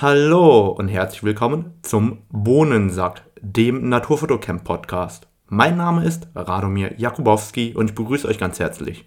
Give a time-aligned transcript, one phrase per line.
[0.00, 5.26] Hallo und herzlich willkommen zum Bohnensack, dem Naturfotocamp Podcast.
[5.48, 9.06] Mein Name ist Radomir Jakubowski und ich begrüße euch ganz herzlich.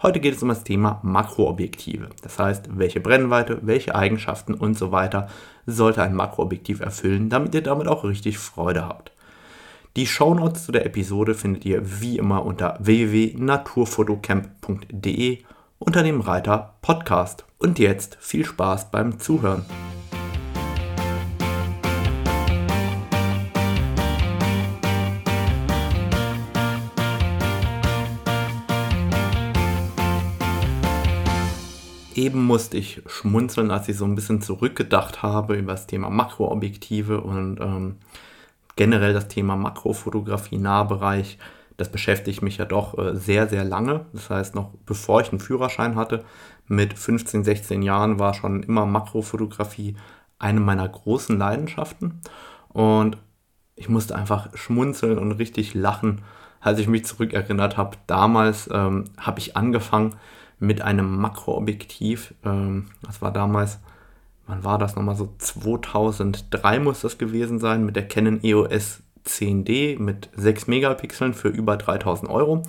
[0.00, 2.10] Heute geht es um das Thema Makroobjektive.
[2.22, 5.26] Das heißt, welche Brennweite, welche Eigenschaften und so weiter
[5.66, 9.10] sollte ein Makroobjektiv erfüllen, damit ihr damit auch richtig Freude habt.
[9.96, 15.38] Die Shownotes zu der Episode findet ihr wie immer unter www.naturfotocamp.de
[15.80, 17.44] unter dem Reiter Podcast.
[17.58, 19.64] Und jetzt viel Spaß beim Zuhören.
[32.20, 37.18] Eben musste ich schmunzeln, als ich so ein bisschen zurückgedacht habe über das Thema Makroobjektive
[37.22, 37.96] und ähm,
[38.76, 41.38] generell das Thema Makrofotografie, Nahbereich.
[41.78, 44.04] Das beschäftigt mich ja doch äh, sehr, sehr lange.
[44.12, 46.22] Das heißt, noch bevor ich einen Führerschein hatte,
[46.66, 49.96] mit 15, 16 Jahren war schon immer Makrofotografie
[50.38, 52.20] eine meiner großen Leidenschaften.
[52.68, 53.16] Und
[53.76, 56.20] ich musste einfach schmunzeln und richtig lachen,
[56.60, 57.96] als ich mich zurückerinnert habe.
[58.06, 60.16] Damals ähm, habe ich angefangen,
[60.60, 62.34] mit einem Makroobjektiv.
[62.44, 63.80] Ähm, das war damals,
[64.46, 65.34] wann war das nochmal so?
[65.38, 71.76] 2003 muss das gewesen sein, mit der Canon EOS 10D mit 6 Megapixeln für über
[71.76, 72.62] 3000 Euro.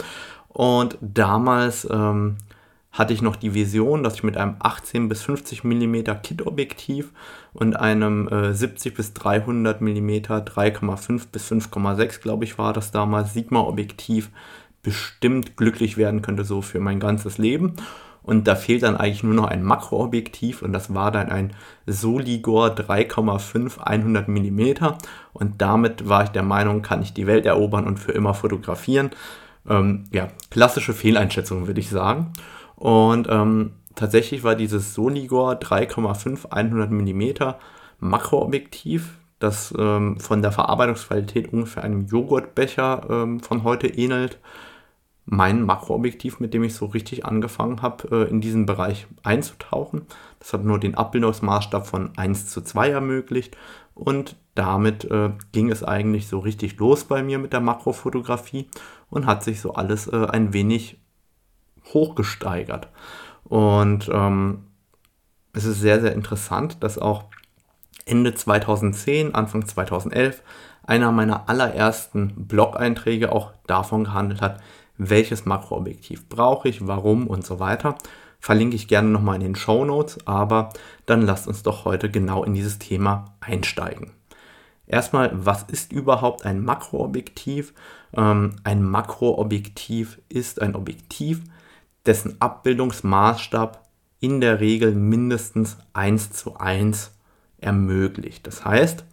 [0.47, 2.37] Und damals ähm,
[2.91, 7.11] hatte ich noch die Vision, dass ich mit einem 18 bis 50 mm Kit-Objektiv
[7.53, 13.33] und einem äh, 70 bis 300 mm 3,5 bis 5,6 glaube ich war das damals
[13.33, 14.29] Sigma-Objektiv
[14.83, 17.75] bestimmt glücklich werden könnte, so für mein ganzes Leben.
[18.23, 21.53] Und da fehlt dann eigentlich nur noch ein Makroobjektiv und das war dann ein
[21.87, 24.61] Soligor 3,5 100 mm.
[25.33, 29.09] Und damit war ich der Meinung, kann ich die Welt erobern und für immer fotografieren.
[29.67, 32.33] Ähm, ja, klassische Fehleinschätzung würde ich sagen.
[32.75, 37.53] Und ähm, tatsächlich war dieses Soligor 3,5 100 mm
[37.99, 44.39] Makroobjektiv, das ähm, von der Verarbeitungsqualität ungefähr einem Joghurtbecher ähm, von heute ähnelt,
[45.31, 50.01] mein Makroobjektiv, mit dem ich so richtig angefangen habe, äh, in diesen Bereich einzutauchen.
[50.39, 53.55] Das hat nur den Abbildungsmaßstab von 1 zu 2 ermöglicht
[53.95, 58.67] und damit äh, ging es eigentlich so richtig los bei mir mit der Makrofotografie
[59.09, 60.99] und hat sich so alles äh, ein wenig
[61.93, 62.89] hochgesteigert.
[63.45, 64.65] Und ähm,
[65.53, 67.23] es ist sehr, sehr interessant, dass auch
[68.05, 70.43] Ende 2010, Anfang 2011
[70.83, 74.59] einer meiner allerersten Blog-Einträge auch davon gehandelt hat,
[75.09, 77.95] welches Makroobjektiv brauche ich, warum und so weiter.
[78.39, 80.69] Verlinke ich gerne nochmal in den Show Notes, aber
[81.05, 84.11] dann lasst uns doch heute genau in dieses Thema einsteigen.
[84.87, 87.73] Erstmal, was ist überhaupt ein Makroobjektiv?
[88.13, 91.41] Ähm, ein Makroobjektiv ist ein Objektiv,
[92.05, 93.87] dessen Abbildungsmaßstab
[94.19, 97.11] in der Regel mindestens 1 zu 1
[97.59, 98.45] ermöglicht.
[98.47, 99.05] Das heißt,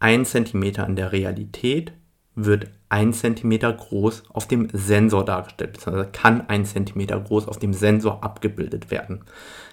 [0.00, 1.92] 1 cm in der Realität
[2.36, 7.72] wird 1 cm groß auf dem Sensor dargestellt, beziehungsweise kann 1 cm groß auf dem
[7.72, 9.22] Sensor abgebildet werden.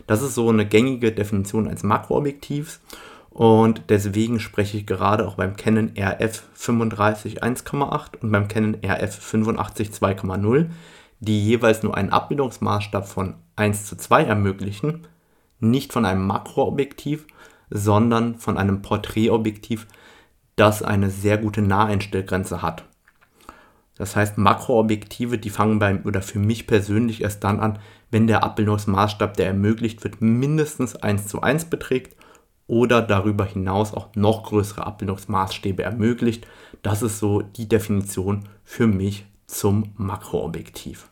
[0.08, 2.82] Das ist so eine gängige Definition eines Makroobjektivs
[3.30, 9.16] und deswegen spreche ich gerade auch beim Canon RF 35 1,8 und beim Canon RF
[9.16, 10.68] 85 2,0,
[11.20, 15.08] die jeweils nur einen Abbildungsmaßstab von 1 zu 2 ermöglichen,
[15.60, 17.26] nicht von einem Makroobjektiv,
[17.70, 19.88] sondern von einem Porträtobjektiv,
[20.56, 22.86] das eine sehr gute Naheinstellgrenze hat.
[23.96, 28.44] Das heißt, Makroobjektive, die fangen beim oder für mich persönlich erst dann an, wenn der
[28.44, 32.16] Abbildungsmaßstab, der ermöglicht wird, mindestens 1 zu 1 beträgt
[32.68, 36.48] oder darüber hinaus auch noch größere Abbildungsmaßstäbe ermöglicht.
[36.82, 41.10] Das ist so die Definition für mich zum Makroobjektiv.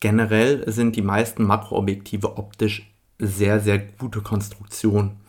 [0.00, 5.20] Generell sind die meisten Makroobjektive optisch sehr, sehr gute Konstruktionen.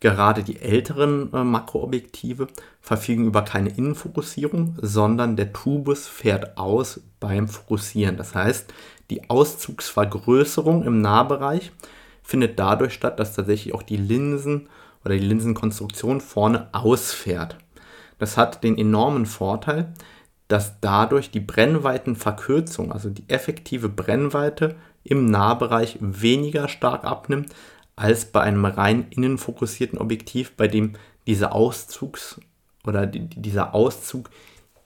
[0.00, 2.46] Gerade die älteren äh, Makroobjektive
[2.80, 8.16] verfügen über keine Innenfokussierung, sondern der Tubus fährt aus beim Fokussieren.
[8.16, 8.72] Das heißt,
[9.10, 11.72] die Auszugsvergrößerung im Nahbereich
[12.22, 14.68] findet dadurch statt, dass tatsächlich auch die Linsen
[15.04, 17.56] oder die Linsenkonstruktion vorne ausfährt.
[18.18, 19.92] Das hat den enormen Vorteil,
[20.48, 27.54] dass dadurch die Brennweitenverkürzung, also die effektive Brennweite im Nahbereich weniger stark abnimmt,
[27.98, 30.94] als bei einem rein innenfokussierten Objektiv, bei dem
[31.26, 32.40] dieser Auszugs
[32.84, 34.30] oder dieser Auszug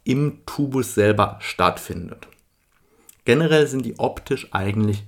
[0.04, 2.28] im Tubus selber stattfindet.
[3.24, 5.04] Generell sind die optisch eigentlich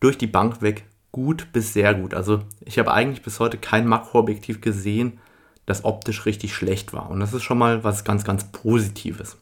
[0.00, 2.14] durch die Bank weg gut bis sehr gut.
[2.14, 5.18] Also ich habe eigentlich bis heute kein Makroobjektiv gesehen,
[5.66, 7.10] das optisch richtig schlecht war.
[7.10, 9.36] Und das ist schon mal was ganz, ganz Positives.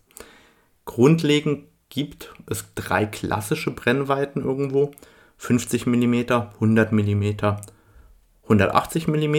[0.84, 4.92] Grundlegend gibt es drei klassische Brennweiten irgendwo.
[5.38, 7.32] 50 mm, 100 mm
[8.48, 9.36] 180 mm.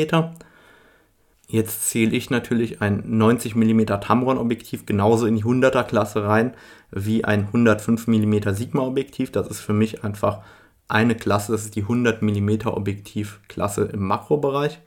[1.48, 6.54] Jetzt zähle ich natürlich ein 90 mm Tamron Objektiv genauso in die 100er Klasse rein
[6.92, 9.32] wie ein 105 mm Sigma Objektiv.
[9.32, 10.42] Das ist für mich einfach
[10.88, 14.80] eine Klasse, das ist die 100 mm Objektiv Klasse im Makrobereich.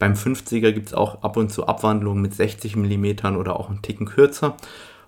[0.00, 3.82] Beim 50er gibt es auch ab und zu Abwandlungen mit 60 mm oder auch einen
[3.82, 4.56] Ticken kürzer.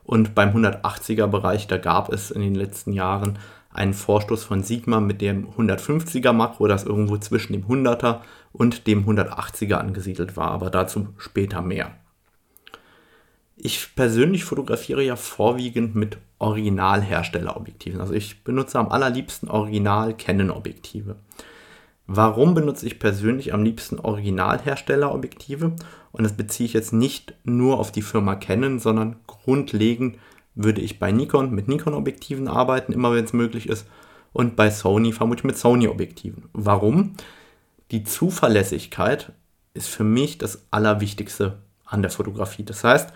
[0.05, 3.39] Und beim 180er Bereich, da gab es in den letzten Jahren
[3.73, 8.21] einen Vorstoß von Sigma mit dem 150er Makro, das irgendwo zwischen dem 100er
[8.53, 11.93] und dem 180er angesiedelt war, aber dazu später mehr.
[13.57, 18.01] Ich persönlich fotografiere ja vorwiegend mit Originalherstellerobjektiven.
[18.01, 21.17] Also ich benutze am allerliebsten Original Canon Objektive.
[22.07, 25.77] Warum benutze ich persönlich am liebsten Originalherstellerobjektive?
[26.11, 30.19] Und das beziehe ich jetzt nicht nur auf die Firma Canon, sondern grundlegend
[30.55, 33.87] würde ich bei Nikon mit Nikon-Objektiven arbeiten, immer wenn es möglich ist.
[34.33, 36.45] Und bei Sony vermutlich mit Sony-Objektiven.
[36.53, 37.15] Warum?
[37.93, 39.33] Die Zuverlässigkeit
[39.75, 42.65] ist für mich das Allerwichtigste an der Fotografie.
[42.65, 43.13] Das heißt,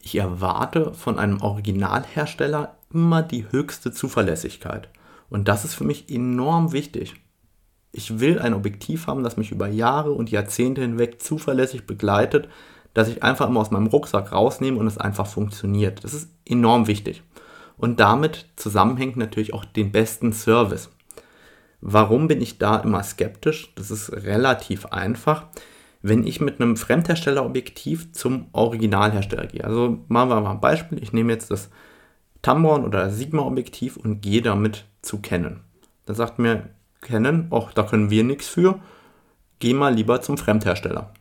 [0.00, 4.88] ich erwarte von einem Originalhersteller immer die höchste Zuverlässigkeit.
[5.28, 7.16] Und das ist für mich enorm wichtig.
[7.90, 12.48] Ich will ein Objektiv haben, das mich über Jahre und Jahrzehnte hinweg zuverlässig begleitet,
[12.94, 16.04] dass ich einfach immer aus meinem Rucksack rausnehme und es einfach funktioniert.
[16.04, 17.24] Das ist enorm wichtig.
[17.76, 20.90] Und damit zusammenhängt natürlich auch den besten Service.
[21.80, 23.72] Warum bin ich da immer skeptisch?
[23.74, 25.46] Das ist relativ einfach.
[26.02, 31.12] Wenn ich mit einem Fremdherstellerobjektiv zum Originalhersteller gehe, also machen wir mal ein Beispiel, ich
[31.12, 31.70] nehme jetzt das
[32.42, 35.60] Tamron oder Sigma-Objektiv und gehe damit zu Canon.
[36.04, 36.70] Da sagt mir
[37.00, 38.80] Canon, auch da können wir nichts für,
[39.58, 41.12] geh mal lieber zum Fremdhersteller.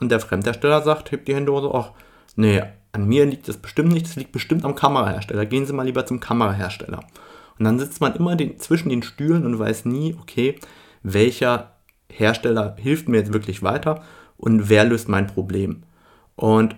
[0.00, 1.92] Und der Fremdhersteller sagt, hebt die Hände hoch, ach,
[2.36, 2.62] nee,
[2.92, 5.46] an mir liegt das bestimmt nicht, das liegt bestimmt am Kamerahersteller.
[5.46, 7.00] Gehen Sie mal lieber zum Kamerahersteller.
[7.62, 10.56] Und dann sitzt man immer den, zwischen den Stühlen und weiß nie, okay,
[11.04, 11.76] welcher
[12.10, 14.02] Hersteller hilft mir jetzt wirklich weiter
[14.36, 15.84] und wer löst mein Problem.
[16.34, 16.74] Und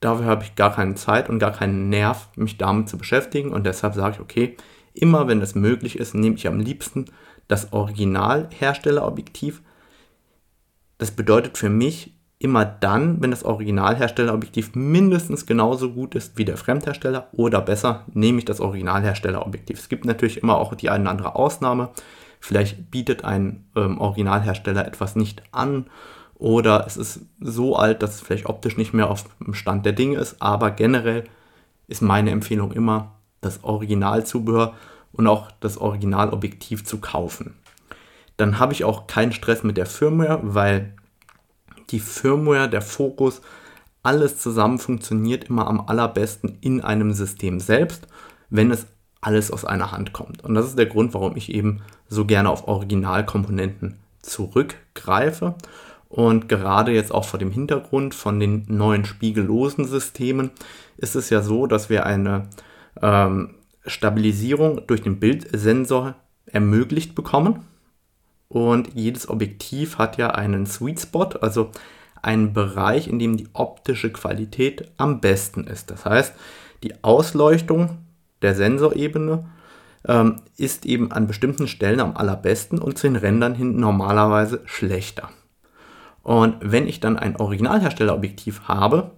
[0.00, 3.52] dafür habe ich gar keine Zeit und gar keinen Nerv, mich damit zu beschäftigen.
[3.52, 4.56] Und deshalb sage ich, okay,
[4.94, 7.04] immer wenn es möglich ist, nehme ich am liebsten
[7.46, 9.60] das Originalherstellerobjektiv.
[10.96, 12.13] Das bedeutet für mich,
[12.44, 18.38] immer dann, wenn das Originalherstellerobjektiv mindestens genauso gut ist wie der Fremdhersteller oder besser, nehme
[18.38, 19.78] ich das Originalherstellerobjektiv.
[19.78, 21.88] Es gibt natürlich immer auch die eine oder andere Ausnahme.
[22.40, 25.86] Vielleicht bietet ein ähm, Originalhersteller etwas nicht an
[26.34, 29.94] oder es ist so alt, dass es vielleicht optisch nicht mehr auf dem Stand der
[29.94, 31.24] Dinge ist, aber generell
[31.88, 34.74] ist meine Empfehlung immer, das Originalzubehör
[35.12, 37.54] und auch das Originalobjektiv zu kaufen.
[38.36, 40.92] Dann habe ich auch keinen Stress mit der Firmware, weil
[41.90, 43.40] die Firmware, der Fokus,
[44.02, 48.06] alles zusammen funktioniert immer am allerbesten in einem System selbst,
[48.50, 48.86] wenn es
[49.20, 50.44] alles aus einer Hand kommt.
[50.44, 55.54] Und das ist der Grund, warum ich eben so gerne auf Originalkomponenten zurückgreife.
[56.08, 60.50] Und gerade jetzt auch vor dem Hintergrund von den neuen spiegellosen Systemen
[60.96, 62.48] ist es ja so, dass wir eine
[63.02, 63.54] ähm,
[63.86, 66.14] Stabilisierung durch den Bildsensor
[66.46, 67.64] ermöglicht bekommen.
[68.54, 71.72] Und jedes Objektiv hat ja einen Sweet Spot, also
[72.22, 75.90] einen Bereich, in dem die optische Qualität am besten ist.
[75.90, 76.36] Das heißt,
[76.84, 77.98] die Ausleuchtung
[78.42, 79.44] der Sensorebene
[80.06, 85.30] ähm, ist eben an bestimmten Stellen am allerbesten und zu den Rändern hin normalerweise schlechter.
[86.22, 89.10] Und wenn ich dann ein Originalherstellerobjektiv habe,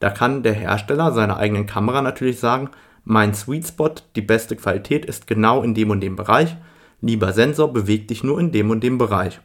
[0.00, 2.70] da kann der Hersteller seiner eigenen Kamera natürlich sagen,
[3.04, 6.56] mein Sweet Spot, die beste Qualität ist genau in dem und dem Bereich
[7.00, 9.40] Lieber Sensor, beweg dich nur in dem und dem Bereich.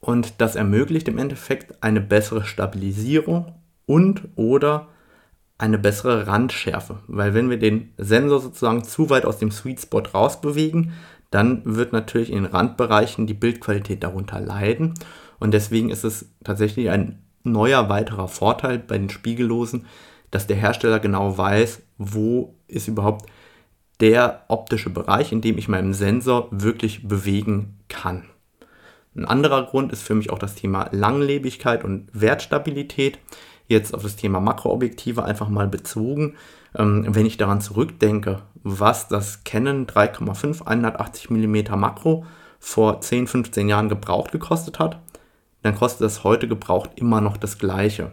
[0.00, 3.54] Und das ermöglicht im Endeffekt eine bessere Stabilisierung
[3.86, 4.88] und oder
[5.56, 7.00] eine bessere Randschärfe.
[7.08, 10.92] Weil wenn wir den Sensor sozusagen zu weit aus dem Sweet Spot rausbewegen,
[11.30, 14.94] dann wird natürlich in den Randbereichen die Bildqualität darunter leiden.
[15.40, 19.86] Und deswegen ist es tatsächlich ein neuer weiterer Vorteil bei den Spiegellosen,
[20.30, 23.26] dass der Hersteller genau weiß, wo ist überhaupt
[24.00, 28.24] der optische Bereich, in dem ich meinen Sensor wirklich bewegen kann.
[29.16, 33.18] Ein anderer Grund ist für mich auch das Thema Langlebigkeit und Wertstabilität.
[33.66, 36.36] Jetzt auf das Thema Makroobjektive einfach mal bezogen.
[36.76, 42.24] Ähm, wenn ich daran zurückdenke, was das Canon 3,5 180 mm Makro
[42.60, 45.00] vor 10, 15 Jahren gebraucht gekostet hat,
[45.62, 48.12] dann kostet das heute gebraucht immer noch das gleiche.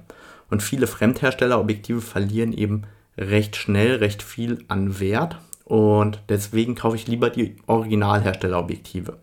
[0.49, 2.83] Und viele Fremdherstellerobjektive verlieren eben
[3.17, 9.17] recht schnell recht viel an Wert und deswegen kaufe ich lieber die Originalherstellerobjektive.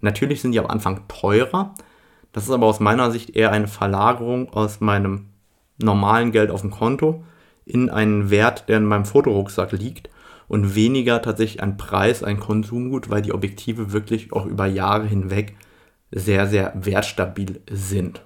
[0.00, 1.74] Natürlich sind die am Anfang teurer.
[2.32, 5.26] Das ist aber aus meiner Sicht eher eine Verlagerung aus meinem
[5.78, 7.24] normalen Geld auf dem Konto
[7.66, 10.08] in einen Wert, der in meinem Fotorucksack liegt
[10.48, 15.54] und weniger tatsächlich ein Preis, ein Konsumgut, weil die Objektive wirklich auch über Jahre hinweg
[16.10, 18.22] sehr, sehr wertstabil sind.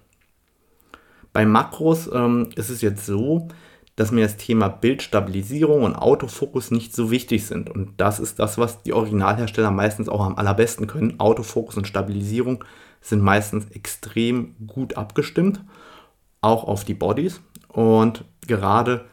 [1.33, 3.49] Bei Makros ähm, ist es jetzt so,
[3.97, 7.71] dass mir das Thema Bildstabilisierung und Autofokus nicht so wichtig sind.
[7.71, 11.19] Und das ist das, was die Originalhersteller meistens auch am allerbesten können.
[11.19, 12.63] Autofokus und Stabilisierung
[13.01, 15.65] sind meistens extrem gut abgestimmt,
[16.43, 17.41] auch auf die Bodies.
[17.69, 19.07] Und gerade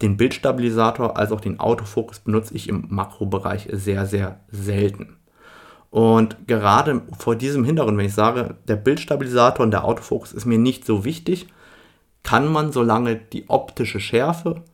[0.00, 5.16] den Bildstabilisator als auch den Autofokus benutze ich im Makrobereich sehr, sehr selten.
[5.90, 10.58] Und gerade vor diesem Hintergrund, wenn ich sage, der Bildstabilisator und der Autofokus ist mir
[10.58, 11.46] nicht so wichtig,
[12.26, 14.64] kann man, solange die optische Schärfe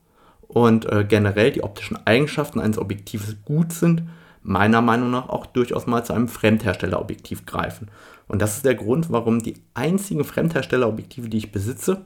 [0.49, 4.05] und äh, generell die optischen Eigenschaften eines Objektives gut sind,
[4.43, 7.91] meiner Meinung nach auch durchaus mal zu einem Fremdherstellerobjektiv greifen.
[8.27, 12.01] Und das ist der Grund, warum die einzigen Fremdherstellerobjektive, die ich besitze,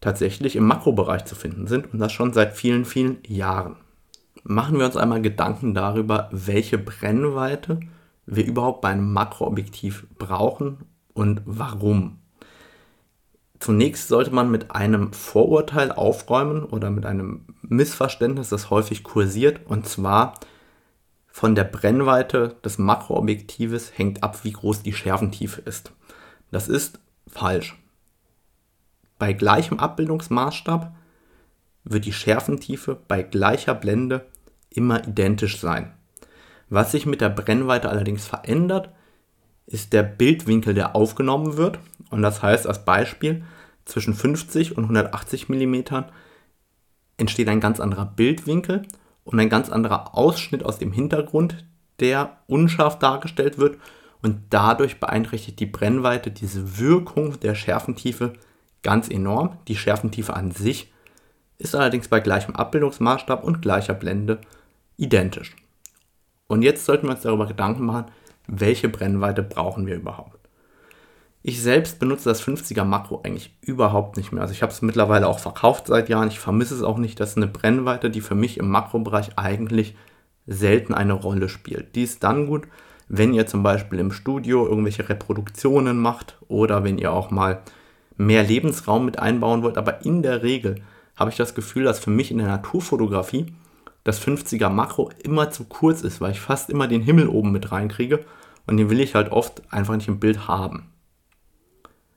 [0.00, 3.76] tatsächlich im Makrobereich zu finden sind und das schon seit vielen, vielen Jahren.
[4.42, 7.78] Machen wir uns einmal Gedanken darüber, welche Brennweite
[8.26, 10.78] wir überhaupt bei einem Makroobjektiv brauchen
[11.14, 12.18] und warum.
[13.60, 19.88] Zunächst sollte man mit einem Vorurteil aufräumen oder mit einem Missverständnis, das häufig kursiert, und
[19.88, 20.34] zwar
[21.26, 25.92] von der Brennweite des Makroobjektives hängt ab, wie groß die Schärfentiefe ist.
[26.50, 27.76] Das ist falsch.
[29.18, 30.94] Bei gleichem Abbildungsmaßstab
[31.84, 34.26] wird die Schärfentiefe bei gleicher Blende
[34.70, 35.92] immer identisch sein.
[36.68, 38.90] Was sich mit der Brennweite allerdings verändert,
[39.68, 41.78] ist der Bildwinkel, der aufgenommen wird.
[42.10, 43.44] Und das heißt als Beispiel,
[43.84, 45.76] zwischen 50 und 180 mm
[47.16, 48.82] entsteht ein ganz anderer Bildwinkel
[49.24, 51.66] und ein ganz anderer Ausschnitt aus dem Hintergrund,
[52.00, 53.78] der unscharf dargestellt wird
[54.22, 58.34] und dadurch beeinträchtigt die Brennweite diese Wirkung der Schärfentiefe
[58.82, 59.58] ganz enorm.
[59.68, 60.92] Die Schärfentiefe an sich
[61.58, 64.40] ist allerdings bei gleichem Abbildungsmaßstab und gleicher Blende
[64.96, 65.56] identisch.
[66.46, 68.06] Und jetzt sollten wir uns darüber Gedanken machen,
[68.48, 70.38] welche Brennweite brauchen wir überhaupt.
[71.42, 74.42] Ich selbst benutze das 50er Makro eigentlich überhaupt nicht mehr.
[74.42, 76.28] Also ich habe es mittlerweile auch verkauft seit Jahren.
[76.28, 77.20] Ich vermisse es auch nicht.
[77.20, 79.94] Das ist eine Brennweite, die für mich im Makrobereich eigentlich
[80.46, 81.94] selten eine Rolle spielt.
[81.94, 82.66] Die ist dann gut,
[83.08, 87.62] wenn ihr zum Beispiel im Studio irgendwelche Reproduktionen macht oder wenn ihr auch mal
[88.16, 89.78] mehr Lebensraum mit einbauen wollt.
[89.78, 90.82] Aber in der Regel
[91.16, 93.46] habe ich das Gefühl, dass für mich in der Naturfotografie
[94.04, 97.70] das 50er Makro immer zu kurz ist, weil ich fast immer den Himmel oben mit
[97.70, 98.24] reinkriege
[98.68, 100.92] und den will ich halt oft einfach nicht im Bild haben.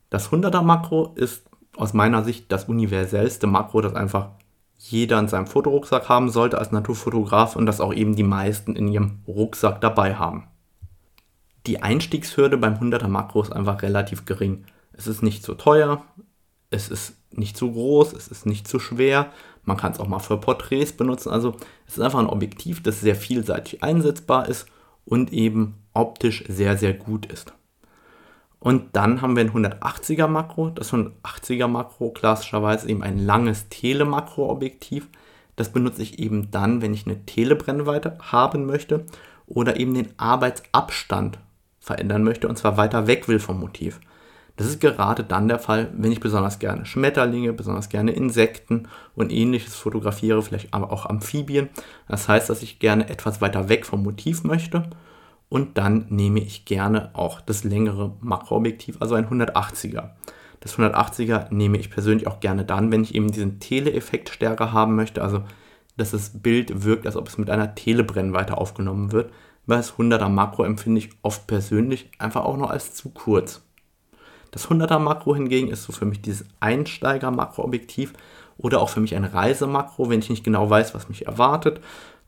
[0.09, 4.31] Das 100er Makro ist aus meiner Sicht das universellste Makro, das einfach
[4.77, 8.87] jeder in seinem Fotorucksack haben sollte als Naturfotograf und das auch eben die meisten in
[8.87, 10.47] ihrem Rucksack dabei haben.
[11.67, 14.65] Die Einstiegshürde beim 100er Makro ist einfach relativ gering.
[14.91, 16.03] Es ist nicht zu teuer,
[16.69, 19.31] es ist nicht zu groß, es ist nicht zu schwer.
[19.63, 21.29] Man kann es auch mal für Porträts benutzen.
[21.29, 21.55] Also
[21.87, 24.65] es ist einfach ein Objektiv, das sehr vielseitig einsetzbar ist
[25.05, 27.53] und eben optisch sehr, sehr gut ist.
[28.59, 30.69] Und dann haben wir ein 180er Makro.
[30.69, 35.07] Das 180er Makro klassischerweise eben ein langes Telemakroobjektiv.
[35.55, 39.05] Das benutze ich eben dann, wenn ich eine Telebrennweite haben möchte
[39.47, 41.39] oder eben den Arbeitsabstand
[41.79, 43.99] verändern möchte und zwar weiter weg will vom Motiv.
[44.57, 49.31] Das ist gerade dann der Fall, wenn ich besonders gerne Schmetterlinge, besonders gerne Insekten und
[49.31, 51.69] ähnliches fotografiere, vielleicht aber auch Amphibien.
[52.07, 54.83] Das heißt, dass ich gerne etwas weiter weg vom Motiv möchte
[55.51, 60.11] und dann nehme ich gerne auch das längere Makroobjektiv, also ein 180er.
[60.61, 64.95] Das 180er nehme ich persönlich auch gerne dann, wenn ich eben diesen Tele-Effekt stärker haben
[64.95, 65.43] möchte, also
[65.97, 69.33] dass das Bild wirkt, als ob es mit einer Telebrennweite aufgenommen wird,
[69.65, 73.61] weil das 100er Makro empfinde ich oft persönlich einfach auch noch als zu kurz.
[74.51, 78.13] Das 100er Makro hingegen ist so für mich dieses Einsteiger-Makroobjektiv
[78.57, 81.81] oder auch für mich ein Reisemakro, wenn ich nicht genau weiß, was mich erwartet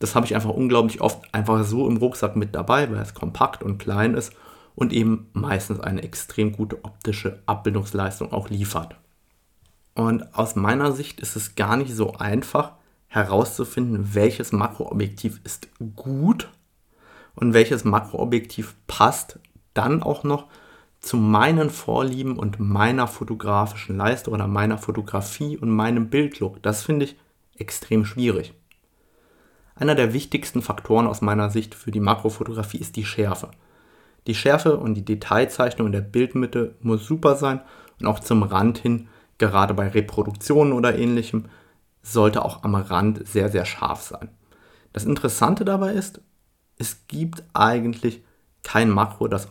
[0.04, 3.64] das habe ich einfach unglaublich oft einfach so im Rucksack mit dabei, weil es kompakt
[3.64, 4.34] und klein ist
[4.76, 8.98] und eben meistens eine extrem gute optische Abbildungsleistung auch liefert.
[9.96, 12.74] Und aus meiner Sicht ist es gar nicht so einfach
[13.08, 16.50] herauszufinden, welches Makroobjektiv ist gut
[17.36, 19.40] und welches Makroobjektiv passt
[19.74, 20.48] dann auch noch
[21.04, 26.64] zu meinen Vorlieben und meiner fotografischen Leistung oder meiner Fotografie und meinem Bildlook.
[26.64, 27.18] Das finde ich
[27.58, 28.54] extrem schwierig.
[29.76, 33.52] Einer der wichtigsten Faktoren aus meiner Sicht für die Makrofotografie ist die Schärfe.
[34.28, 37.60] Die Schärfe und die Detailzeichnung in der Bildmitte muss super sein
[38.00, 41.50] und auch zum Rand hin, gerade bei Reproduktionen oder ähnlichem,
[42.02, 44.30] sollte auch am Rand sehr, sehr scharf sein.
[44.94, 46.22] Das Interessante dabei ist,
[46.78, 48.24] es gibt eigentlich
[48.64, 49.50] kein Makro, das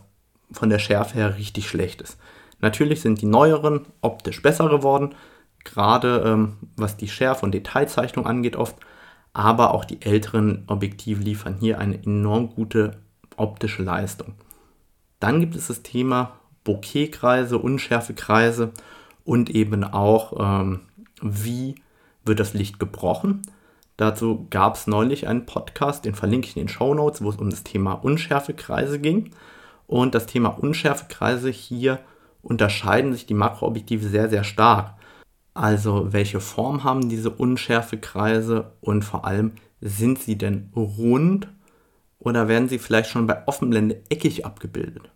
[0.51, 2.17] von der Schärfe her richtig schlecht ist.
[2.59, 5.15] Natürlich sind die neueren optisch besser geworden,
[5.63, 8.75] gerade ähm, was die Schärfe und Detailzeichnung angeht oft,
[9.33, 12.97] aber auch die älteren Objektive liefern hier eine enorm gute
[13.35, 14.35] optische Leistung.
[15.19, 16.33] Dann gibt es das Thema
[16.63, 18.71] Bokehkreise, Unschärfekreise
[19.25, 20.81] und eben auch, ähm,
[21.21, 21.75] wie
[22.25, 23.41] wird das Licht gebrochen.
[23.97, 27.35] Dazu gab es neulich einen Podcast, den verlinke ich in den Show Notes, wo es
[27.35, 29.31] um das Thema Unschärfekreise ging.
[29.93, 31.99] Und das Thema Unschärfekreise hier
[32.41, 34.95] unterscheiden sich die Makroobjektive sehr, sehr stark.
[35.53, 41.47] Also welche Form haben diese Unschärfekreise und vor allem sind sie denn rund
[42.17, 45.11] oder werden sie vielleicht schon bei Offenblende eckig abgebildet?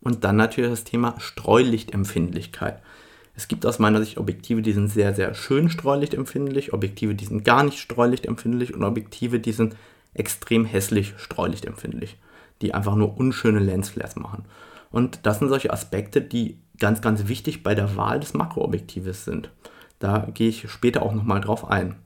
[0.00, 2.80] Und dann natürlich das Thema Streulichtempfindlichkeit.
[3.34, 7.44] Es gibt aus meiner Sicht Objektive, die sind sehr, sehr schön streulichtempfindlich, Objektive, die sind
[7.44, 9.74] gar nicht streulichtempfindlich und Objektive, die sind
[10.12, 12.18] extrem hässlich streulichtempfindlich,
[12.62, 14.44] die einfach nur unschöne Lensflares machen.
[14.90, 19.50] Und das sind solche Aspekte, die ganz, ganz wichtig bei der Wahl des Makroobjektives sind.
[19.98, 21.96] Da gehe ich später auch nochmal drauf ein.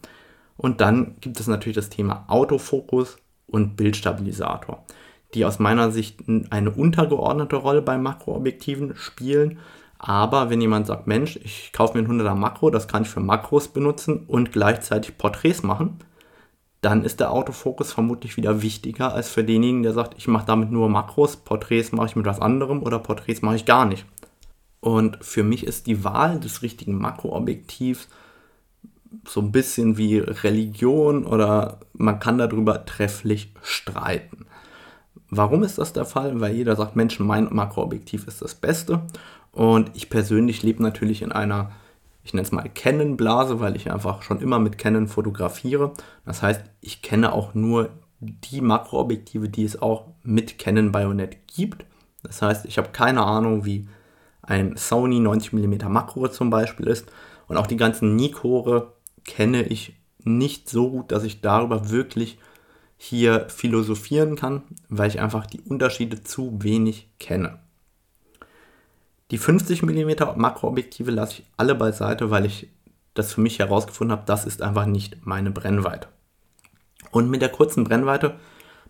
[0.56, 4.84] Und dann gibt es natürlich das Thema Autofokus und Bildstabilisator,
[5.34, 9.58] die aus meiner Sicht eine untergeordnete Rolle bei Makroobjektiven spielen,
[9.98, 13.20] aber wenn jemand sagt, Mensch, ich kaufe mir ein 100er Makro, das kann ich für
[13.20, 15.98] Makros benutzen und gleichzeitig Porträts machen,
[16.80, 20.70] dann ist der Autofokus vermutlich wieder wichtiger als für denjenigen, der sagt, ich mache damit
[20.70, 24.06] nur Makros, Porträts mache ich mit was anderem oder Porträts mache ich gar nicht.
[24.80, 28.08] Und für mich ist die Wahl des richtigen Makroobjektivs
[29.26, 34.46] so ein bisschen wie Religion oder man kann darüber trefflich streiten.
[35.30, 36.40] Warum ist das der Fall?
[36.40, 39.02] Weil jeder sagt, Mensch, mein Makroobjektiv ist das Beste
[39.52, 41.72] und ich persönlich lebe natürlich in einer,
[42.28, 45.94] ich nenne es mal Canon-Blase, weil ich einfach schon immer mit Canon fotografiere.
[46.26, 47.88] Das heißt, ich kenne auch nur
[48.20, 51.86] die Makroobjektive, die es auch mit Canon Bayonet gibt.
[52.22, 53.88] Das heißt, ich habe keine Ahnung, wie
[54.42, 57.10] ein Sony 90mm Makro zum Beispiel ist.
[57.46, 58.92] Und auch die ganzen Nikore
[59.24, 62.38] kenne ich nicht so gut, dass ich darüber wirklich
[62.98, 67.58] hier philosophieren kann, weil ich einfach die Unterschiede zu wenig kenne.
[69.30, 72.68] Die 50 mm Makroobjektive lasse ich alle beiseite, weil ich
[73.14, 76.08] das für mich herausgefunden habe, das ist einfach nicht meine Brennweite.
[77.10, 78.36] Und mit der kurzen Brennweite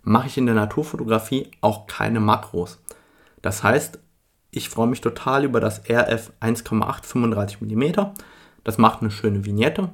[0.02, 2.78] mache ich in der Naturfotografie auch keine Makros.
[3.42, 3.98] Das heißt,
[4.50, 7.84] ich freue mich total über das RF 1,8 35 mm.
[8.64, 9.90] Das macht eine schöne Vignette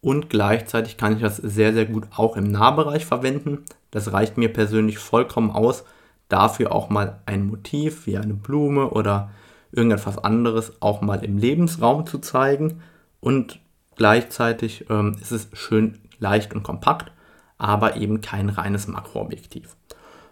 [0.00, 3.64] und gleichzeitig kann ich das sehr, sehr gut auch im Nahbereich verwenden.
[3.90, 5.84] Das reicht mir persönlich vollkommen aus,
[6.28, 9.30] dafür auch mal ein Motiv wie eine Blume oder
[9.72, 12.82] irgendetwas anderes auch mal im Lebensraum zu zeigen
[13.20, 13.58] und
[13.96, 17.10] gleichzeitig ähm, ist es schön leicht und kompakt,
[17.58, 19.76] aber eben kein reines Makroobjektiv.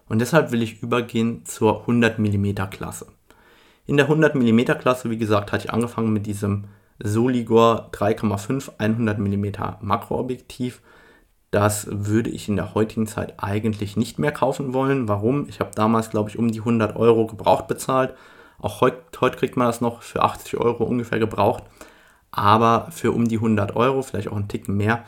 [0.09, 3.07] Und deshalb will ich übergehen zur 100 mm Klasse.
[3.87, 6.65] In der 100 mm Klasse, wie gesagt, hatte ich angefangen mit diesem
[7.03, 9.47] Soligor 3,5 100 mm
[9.81, 10.81] Makroobjektiv.
[11.51, 15.09] Das würde ich in der heutigen Zeit eigentlich nicht mehr kaufen wollen.
[15.09, 15.49] Warum?
[15.49, 18.15] Ich habe damals, glaube ich, um die 100 Euro gebraucht bezahlt
[18.61, 21.65] auch heute, heute kriegt man das noch für 80 Euro ungefähr gebraucht.
[22.31, 25.05] Aber für um die 100 Euro, vielleicht auch einen Ticken mehr,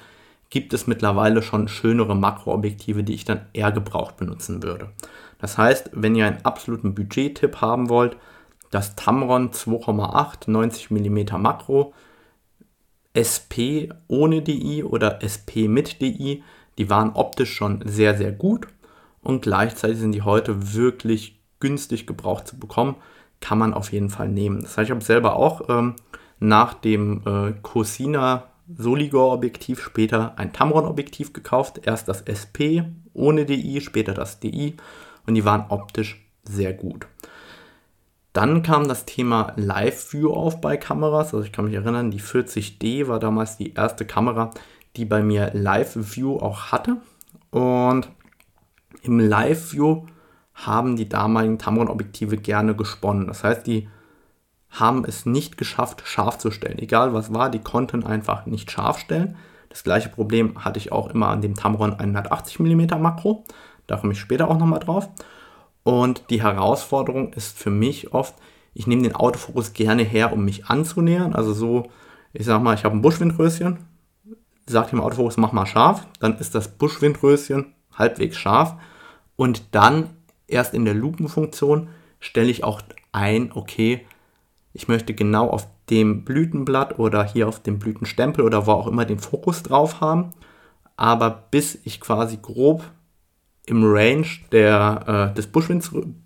[0.50, 4.90] gibt es mittlerweile schon schönere Makroobjektive, die ich dann eher gebraucht benutzen würde.
[5.38, 8.16] Das heißt, wenn ihr einen absoluten Budget-Tipp haben wollt,
[8.70, 11.94] das Tamron 2,8 90 mm Makro,
[13.16, 16.42] SP ohne DI oder SP mit DI,
[16.78, 18.66] die waren optisch schon sehr, sehr gut
[19.22, 22.96] und gleichzeitig sind die heute wirklich günstig gebraucht zu bekommen
[23.42, 24.62] kann man auf jeden Fall nehmen.
[24.62, 25.96] Das heißt, ich habe selber auch ähm,
[26.38, 31.82] nach dem äh, Cosina Soligor Objektiv später ein Tamron Objektiv gekauft.
[31.84, 34.76] Erst das SP ohne DI, später das DI
[35.26, 37.06] und die waren optisch sehr gut.
[38.32, 41.34] Dann kam das Thema Live View auf bei Kameras.
[41.34, 44.50] Also ich kann mich erinnern, die 40D war damals die erste Kamera,
[44.96, 46.96] die bei mir Live View auch hatte.
[47.50, 48.08] Und
[49.02, 50.06] im Live View
[50.54, 53.26] haben die damaligen Tamron-Objektive gerne gesponnen.
[53.26, 53.88] Das heißt, die
[54.70, 56.78] haben es nicht geschafft, scharf zu stellen.
[56.78, 59.36] Egal was war, die konnten einfach nicht scharf stellen.
[59.68, 63.44] Das gleiche Problem hatte ich auch immer an dem Tamron 180 mm Makro.
[63.86, 65.08] Da komme ich später auch nochmal drauf.
[65.82, 68.34] Und die Herausforderung ist für mich oft,
[68.74, 71.34] ich nehme den Autofokus gerne her, um mich anzunähern.
[71.34, 71.90] Also so,
[72.32, 73.78] ich sag mal, ich habe ein Buschwindröschen,
[74.66, 78.76] sage dem Autofokus, mach mal scharf, dann ist das Buschwindröschen halbwegs scharf
[79.36, 80.10] und dann
[80.52, 81.88] erst in der Lupenfunktion
[82.20, 84.06] stelle ich auch ein, okay,
[84.72, 89.04] ich möchte genau auf dem Blütenblatt oder hier auf dem Blütenstempel oder wo auch immer
[89.04, 90.30] den Fokus drauf haben.
[90.96, 92.82] Aber bis ich quasi grob
[93.66, 95.50] im Range der, äh, des,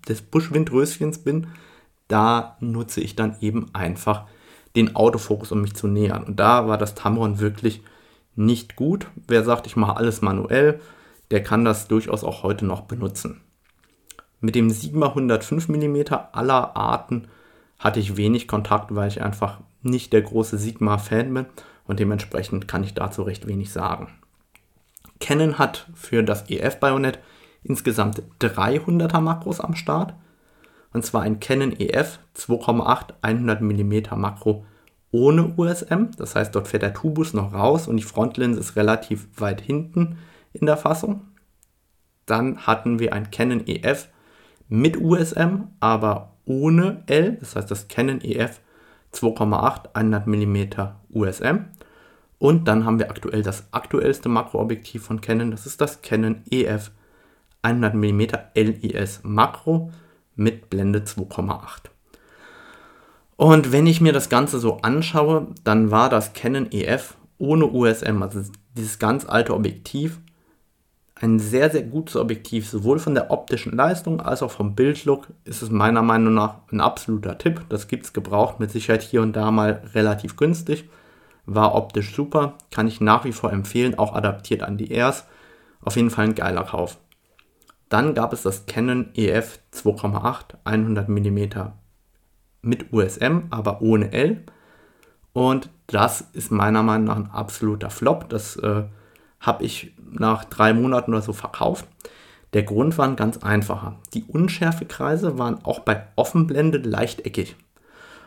[0.07, 1.47] des Buschwindröschens bin,
[2.07, 4.25] da nutze ich dann eben einfach
[4.75, 6.23] den Autofokus, um mich zu nähern.
[6.23, 7.83] Und da war das Tamron wirklich
[8.35, 9.07] nicht gut.
[9.27, 10.79] Wer sagt, ich mache alles manuell,
[11.31, 13.41] der kann das durchaus auch heute noch benutzen.
[14.39, 17.27] Mit dem Sigma 105 mm aller Arten
[17.79, 21.45] hatte ich wenig Kontakt, weil ich einfach nicht der große Sigma-Fan bin
[21.85, 24.09] und dementsprechend kann ich dazu recht wenig sagen.
[25.19, 27.19] Canon hat für das EF-Bajonett
[27.63, 30.13] insgesamt 300er Makros am Start.
[30.93, 34.65] Und zwar ein Canon EF 2,8 100 mm Makro
[35.11, 36.11] ohne USM.
[36.17, 40.17] Das heißt, dort fährt der Tubus noch raus und die Frontlinse ist relativ weit hinten
[40.53, 41.27] in der Fassung.
[42.25, 44.09] Dann hatten wir ein Canon EF
[44.69, 47.37] mit USM, aber ohne L.
[47.39, 48.59] Das heißt, das Canon EF
[49.13, 50.57] 2,8 100 mm
[51.09, 51.65] USM.
[52.39, 55.51] Und dann haben wir aktuell das aktuellste Makroobjektiv von Canon.
[55.51, 56.91] Das ist das Canon EF
[57.63, 58.21] 100 mm
[58.55, 59.91] LIS Makro
[60.35, 61.89] mit Blende 2,8.
[63.35, 68.23] Und wenn ich mir das Ganze so anschaue, dann war das Canon EF ohne USM,
[68.23, 68.41] also
[68.75, 70.19] dieses ganz alte Objektiv,
[71.19, 75.61] ein sehr, sehr gutes Objektiv, sowohl von der optischen Leistung als auch vom Bildlook ist
[75.61, 77.65] es meiner Meinung nach ein absoluter Tipp.
[77.69, 80.89] Das gibt es gebraucht, mit Sicherheit hier und da mal relativ günstig.
[81.45, 85.25] War optisch super, kann ich nach wie vor empfehlen, auch adaptiert an die Airs.
[85.81, 86.97] Auf jeden Fall ein geiler Kauf.
[87.89, 91.39] Dann gab es das Canon EF 2,8 100 mm
[92.61, 94.43] mit USM, aber ohne L.
[95.31, 98.27] Und das ist meiner Meinung nach ein absoluter Flop.
[98.29, 98.83] Das äh,
[99.39, 101.85] habe ich nach drei Monaten oder so verkauft.
[102.53, 103.97] Der Grund war ein ganz einfacher.
[104.13, 107.55] Die Unschärfekreise waren auch bei Offenblende lechteckig.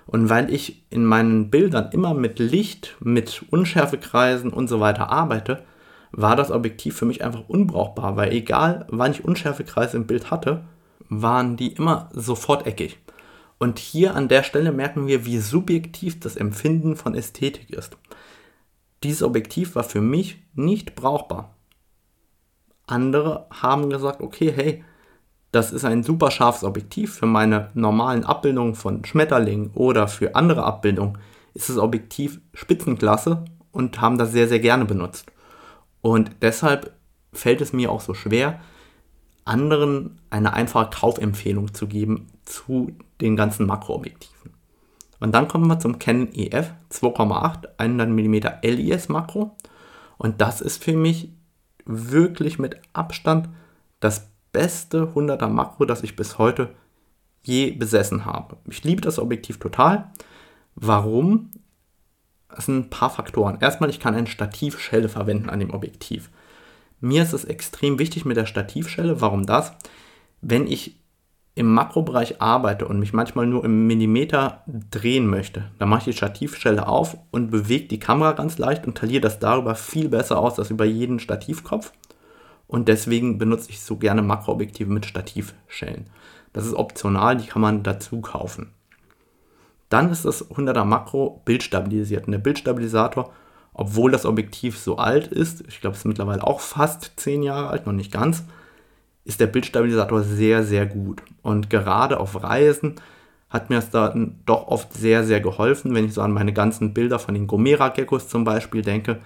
[0.07, 5.63] Und weil ich in meinen Bildern immer mit Licht, mit Unschärfekreisen und so weiter arbeite,
[6.13, 10.65] war das Objektiv für mich einfach unbrauchbar, weil egal wann ich Unschärfekreise im Bild hatte,
[11.09, 12.99] waren die immer sofort eckig.
[13.59, 17.97] Und hier an der Stelle merken wir, wie subjektiv das Empfinden von Ästhetik ist.
[19.03, 21.55] Dieses Objektiv war für mich nicht brauchbar.
[22.87, 24.85] Andere haben gesagt, okay, hey,
[25.53, 30.65] das ist ein super scharfes Objektiv für meine normalen Abbildungen von Schmetterlingen oder für andere
[30.65, 31.19] Abbildungen
[31.55, 35.27] ist das Objektiv Spitzenklasse und haben das sehr, sehr gerne benutzt.
[36.01, 36.95] Und deshalb
[37.33, 38.61] fällt es mir auch so schwer,
[39.45, 44.53] anderen eine einfache Kaufempfehlung zu geben zu den ganzen Makroobjektiven.
[45.21, 49.57] Und dann kommen wir zum Canon EF 2,8 100 mm LIS Makro.
[50.17, 51.31] Und das ist für mich
[51.85, 53.49] wirklich mit Abstand
[54.01, 56.71] das beste 100er Makro, das ich bis heute
[57.43, 58.57] je besessen habe.
[58.69, 60.11] Ich liebe das Objektiv total.
[60.75, 61.51] Warum?
[62.57, 63.59] Es sind ein paar Faktoren.
[63.61, 66.31] Erstmal, ich kann eine Stativschelle verwenden an dem Objektiv.
[67.01, 69.21] Mir ist es extrem wichtig mit der Stativschelle.
[69.21, 69.73] Warum das?
[70.43, 71.00] Wenn ich
[71.55, 76.19] im Makrobereich arbeite und mich manchmal nur im Millimeter drehen möchte, dann mache ich die
[76.19, 80.59] Stativschelle auf und bewege die Kamera ganz leicht und taliere das darüber viel besser aus
[80.59, 81.93] als über jeden Stativkopf.
[82.67, 86.07] Und deswegen benutze ich so gerne Makroobjektive mit Stativschellen.
[86.53, 88.73] Das ist optional, die kann man dazu kaufen.
[89.89, 92.27] Dann ist das 100er Makro bildstabilisiert.
[92.27, 93.33] Und der Bildstabilisator,
[93.75, 97.71] obwohl das Objektiv so alt ist, ich glaube es ist mittlerweile auch fast 10 Jahre
[97.71, 98.45] alt, noch nicht ganz,
[99.31, 101.23] ist der Bildstabilisator sehr, sehr gut.
[101.43, 102.97] Und gerade auf Reisen
[103.49, 104.13] hat mir es da
[104.45, 108.29] doch oft sehr, sehr geholfen, wenn ich so an meine ganzen Bilder von den Gomera-Geckos
[108.29, 109.21] zum Beispiel denke.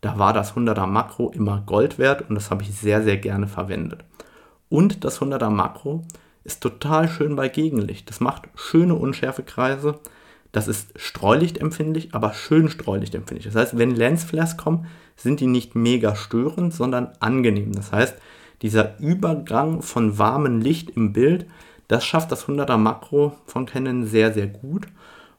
[0.00, 3.46] Da war das 100er Makro immer Gold wert und das habe ich sehr, sehr gerne
[3.46, 4.02] verwendet.
[4.70, 6.04] Und das 100er Makro
[6.42, 8.08] ist total schön bei Gegenlicht.
[8.08, 9.98] Das macht schöne Unschärfekreise.
[10.52, 13.52] Das ist streulichtempfindlich, aber schön streulichtempfindlich.
[13.52, 17.72] Das heißt, wenn Lensflares kommen, sind die nicht mega störend, sondern angenehm.
[17.72, 18.16] Das heißt,
[18.62, 21.46] dieser Übergang von warmem Licht im Bild,
[21.88, 24.86] das schafft das 100er Makro von Canon sehr, sehr gut.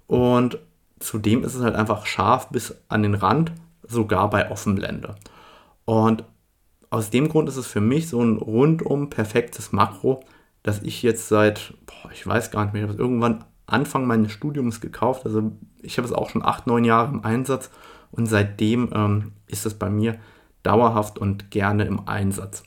[0.08, 0.58] Und
[1.00, 3.54] zudem ist es halt einfach scharf bis an den Rand,
[3.88, 5.16] sogar bei Offenblende.
[5.86, 6.24] Und
[6.90, 10.24] aus dem Grund ist es für mich so ein rundum perfektes Makro,
[10.64, 14.06] das ich jetzt seit, boah, ich weiß gar nicht mehr, ich habe es irgendwann Anfang
[14.06, 15.26] meines Studiums gekauft.
[15.26, 17.72] Also ich habe es auch schon acht, neun Jahre im Einsatz
[18.12, 20.20] und seitdem ähm, ist es bei mir
[20.64, 22.64] dauerhaft und gerne im Einsatz.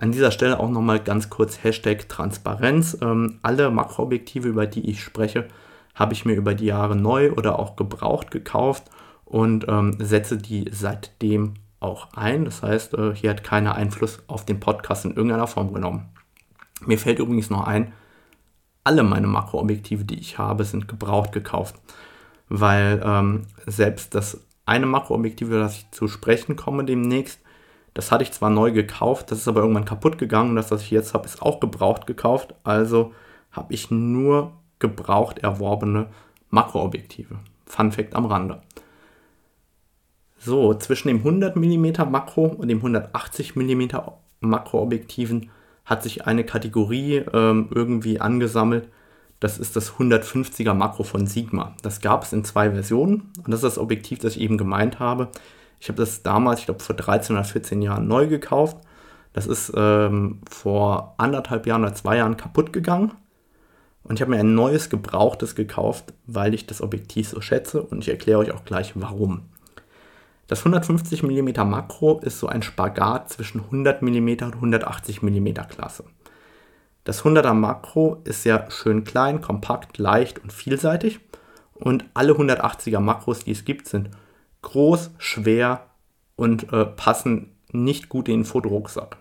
[0.00, 2.96] An dieser Stelle auch nochmal ganz kurz Hashtag Transparenz.
[3.02, 5.46] Ähm, alle Makroobjektive, über die ich spreche,
[5.94, 8.84] habe ich mir über die Jahre neu oder auch gebraucht gekauft
[9.26, 12.46] und ähm, setze die seitdem auch ein.
[12.46, 16.08] Das heißt, äh, hier hat keiner Einfluss auf den Podcast in irgendeiner Form genommen.
[16.86, 17.92] Mir fällt übrigens noch ein,
[18.84, 21.74] alle meine Makroobjektive, die ich habe, sind gebraucht gekauft.
[22.48, 27.40] Weil ähm, selbst das eine Makroobjektiv, über das ich zu sprechen komme demnächst,
[27.94, 30.90] das hatte ich zwar neu gekauft, das ist aber irgendwann kaputt gegangen das, was ich
[30.90, 32.54] jetzt habe, ist auch gebraucht gekauft.
[32.62, 33.12] Also
[33.50, 36.06] habe ich nur gebraucht erworbene
[36.50, 37.36] Makroobjektive.
[37.66, 38.62] Fun Fact am Rande.
[40.38, 43.88] So, zwischen dem 100 mm Makro und dem 180 mm
[44.40, 45.50] Makroobjektiven
[45.84, 48.88] hat sich eine Kategorie ähm, irgendwie angesammelt.
[49.38, 51.74] Das ist das 150er Makro von Sigma.
[51.82, 54.98] Das gab es in zwei Versionen und das ist das Objektiv, das ich eben gemeint
[54.98, 55.28] habe.
[55.80, 58.76] Ich habe das damals, ich glaube vor 13 oder 14 Jahren neu gekauft.
[59.32, 63.12] Das ist ähm, vor anderthalb Jahren oder zwei Jahren kaputt gegangen.
[64.02, 68.00] Und ich habe mir ein neues gebrauchtes gekauft, weil ich das Objektiv so schätze und
[68.00, 69.42] ich erkläre euch auch gleich warum.
[70.48, 76.04] Das 150 mm Makro ist so ein Spagat zwischen 100 mm und 180 mm Klasse.
[77.04, 81.20] Das 100er Makro ist ja schön klein, kompakt, leicht und vielseitig
[81.74, 84.10] und alle 180er Makros, die es gibt, sind
[84.62, 85.86] groß, schwer
[86.36, 89.16] und äh, passen nicht gut in den Fotorucksack.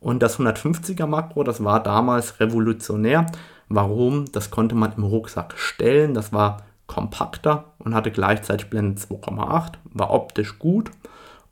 [0.00, 3.26] Und das 150er Makro, das war damals revolutionär.
[3.68, 4.26] Warum?
[4.32, 6.14] Das konnte man im Rucksack stellen.
[6.14, 10.90] Das war kompakter und hatte gleichzeitig Blende 2,8, war optisch gut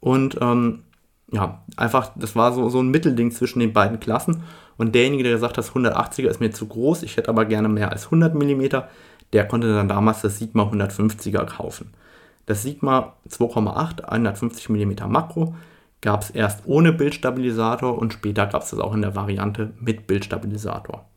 [0.01, 0.85] und ähm,
[1.33, 4.45] ja, einfach, das war so, so ein Mittelding zwischen den beiden Klassen.
[4.77, 7.69] Und derjenige, der gesagt hat, das 180er ist mir zu groß, ich hätte aber gerne
[7.69, 8.65] mehr als 100 mm,
[9.33, 11.91] der konnte dann damals das Sigma 150er kaufen.
[12.47, 15.55] Das Sigma 2,8, 150 mm Makro,
[16.01, 20.07] gab es erst ohne Bildstabilisator und später gab es das auch in der Variante mit
[20.07, 21.09] Bildstabilisator.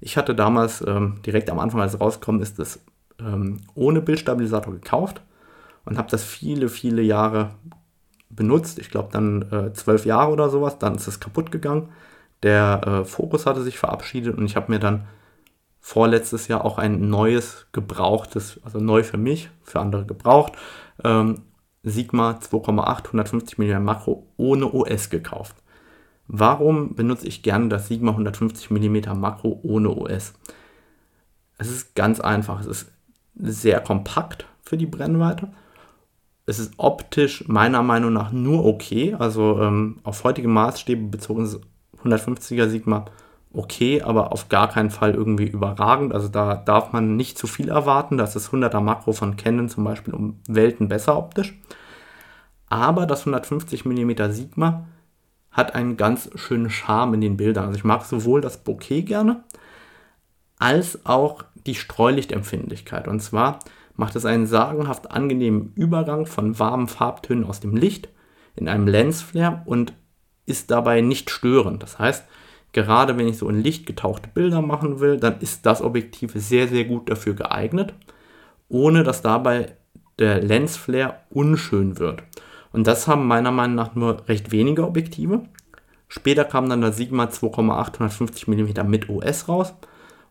[0.00, 2.80] Ich hatte damals ähm, direkt am Anfang, als es rausgekommen ist, das
[3.18, 5.20] ähm, ohne Bildstabilisator gekauft
[5.84, 7.50] und habe das viele, viele Jahre
[8.30, 8.78] benutzt.
[8.78, 10.78] Ich glaube dann äh, zwölf Jahre oder sowas.
[10.78, 11.88] Dann ist es kaputt gegangen.
[12.42, 15.06] Der äh, Fokus hatte sich verabschiedet und ich habe mir dann
[15.80, 20.52] vorletztes Jahr auch ein neues gebrauchtes, also neu für mich, für andere gebraucht,
[21.02, 21.42] ähm,
[21.82, 25.56] Sigma 2,8 150 mm Makro ohne OS gekauft.
[26.26, 30.34] Warum benutze ich gerne das Sigma 150 mm Makro ohne OS?
[31.58, 32.60] Es ist ganz einfach.
[32.60, 32.92] Es ist
[33.34, 35.50] sehr kompakt für die Brennweite.
[36.46, 39.16] Es ist optisch meiner Meinung nach nur okay.
[39.18, 41.60] Also ähm, auf heutige Maßstäbe bezogen ist
[42.04, 43.06] 150er Sigma
[43.52, 46.14] okay, aber auf gar keinen Fall irgendwie überragend.
[46.14, 48.16] Also da darf man nicht zu viel erwarten.
[48.16, 51.58] Das ist 100er Makro von Canon zum Beispiel um Welten besser optisch.
[52.66, 54.86] Aber das 150 mm Sigma
[55.50, 57.66] hat einen ganz schönen Charme in den Bildern.
[57.66, 59.42] Also ich mag sowohl das Bokeh gerne,
[60.58, 63.08] als auch die Streulichtempfindlichkeit.
[63.08, 63.58] Und zwar
[63.96, 68.08] macht es einen sagenhaft angenehmen Übergang von warmen Farbtönen aus dem Licht
[68.54, 69.92] in einem Lensflare und
[70.46, 71.82] ist dabei nicht störend.
[71.82, 72.24] Das heißt,
[72.72, 76.68] gerade wenn ich so in Licht getauchte Bilder machen will, dann ist das Objektiv sehr,
[76.68, 77.94] sehr gut dafür geeignet,
[78.68, 79.76] ohne dass dabei
[80.18, 82.22] der Lensflare unschön wird.
[82.72, 85.42] Und das haben meiner Meinung nach nur recht wenige Objektive.
[86.08, 89.74] Später kam dann der Sigma 2,850 mm mit OS raus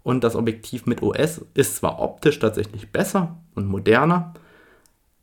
[0.04, 4.34] und das Objektiv mit OS ist zwar optisch tatsächlich besser und moderner,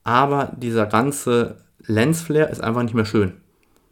[0.04, 3.34] aber dieser ganze Lensflare ist einfach nicht mehr schön.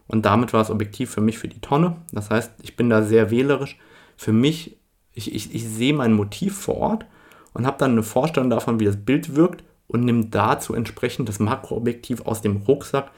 [0.06, 1.96] Und damit war das Objektiv für mich für die Tonne.
[2.12, 3.78] Das heißt, ich bin da sehr wählerisch.
[4.16, 4.76] Für mich,
[5.12, 7.06] ich, ich, ich sehe mein Motiv vor Ort
[7.52, 11.40] und habe dann eine Vorstellung davon, wie das Bild wirkt und nehme dazu entsprechend das
[11.40, 13.10] Makroobjektiv aus dem Rucksack,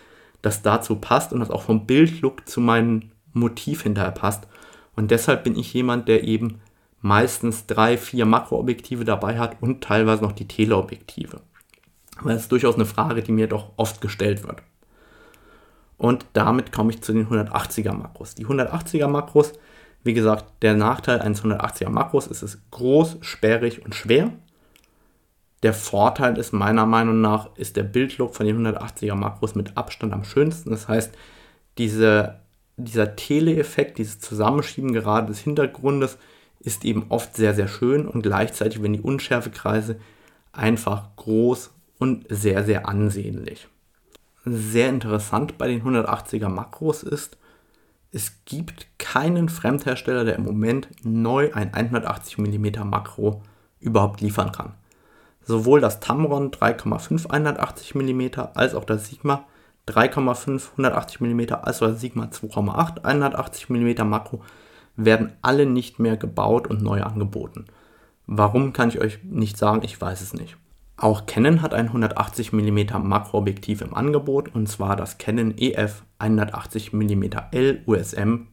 [0.42, 4.46] das dazu passt und das auch vom Bildlook zu meinem Motiv hinterher passt.
[4.94, 6.60] Und deshalb bin ich jemand, der eben
[7.00, 11.40] meistens drei, vier Makroobjektive dabei hat und teilweise noch die Teleobjektive.
[12.24, 14.62] Das ist durchaus eine Frage, die mir doch oft gestellt wird.
[15.98, 18.34] Und damit komme ich zu den 180er Makros.
[18.34, 19.52] Die 180er Makros,
[20.02, 24.32] wie gesagt, der Nachteil eines 180er Makros ist es groß, sperrig und schwer.
[25.62, 30.12] Der Vorteil ist meiner Meinung nach, ist der Bildlook von den 180er Makros mit Abstand
[30.12, 30.70] am schönsten.
[30.70, 31.14] Das heißt,
[31.78, 32.40] diese,
[32.76, 36.18] dieser Tele-Effekt, dieses Zusammenschieben gerade des Hintergrundes,
[36.60, 39.98] ist eben oft sehr, sehr schön und gleichzeitig werden die Unschärfekreise
[40.52, 43.68] einfach groß und sehr, sehr ansehnlich.
[44.48, 47.36] Sehr interessant bei den 180er Makros ist,
[48.12, 53.42] es gibt keinen Fremdhersteller, der im Moment neu ein 180 mm Makro
[53.80, 54.74] überhaupt liefern kann.
[55.42, 58.22] Sowohl das Tamron 3,5 180 mm
[58.54, 59.44] als auch das Sigma
[59.88, 64.42] 3,5 180 mm als auch das Sigma 2,8 180 mm Makro
[64.94, 67.66] werden alle nicht mehr gebaut und neu angeboten.
[68.28, 70.56] Warum kann ich euch nicht sagen, ich weiß es nicht.
[70.98, 76.94] Auch Canon hat ein 180 mm Makroobjektiv im Angebot und zwar das Canon EF 180
[76.94, 78.48] mm L USM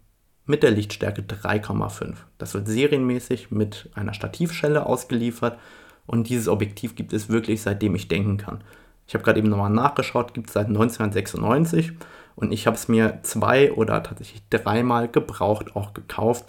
[0.46, 2.16] mit der Lichtstärke 3,5.
[2.38, 5.58] Das wird serienmäßig mit einer Stativschelle ausgeliefert
[6.06, 8.62] und dieses Objektiv gibt es wirklich seitdem ich denken kann.
[9.08, 11.94] Ich habe gerade eben nochmal nachgeschaut, gibt es seit 1996
[12.36, 16.46] und ich habe es mir zwei oder tatsächlich dreimal gebraucht auch gekauft